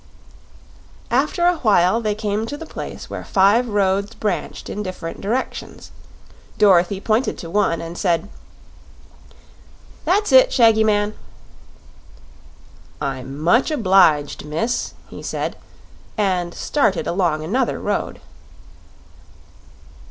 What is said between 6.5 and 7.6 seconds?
Dorothy pointed to